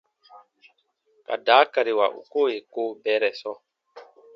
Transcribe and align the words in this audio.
Ka 1.25 1.35
daakariwa 1.45 2.05
u 2.19 2.21
koo 2.31 2.47
yè 2.53 2.59
ko 2.73 2.81
bɛɛrɛ 3.01 3.29
sɔɔ. 3.39 3.55